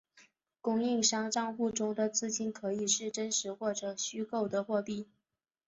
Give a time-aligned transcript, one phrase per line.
[0.61, 5.05] 供应商帐户中的资金可以是真实或者虚构的货币。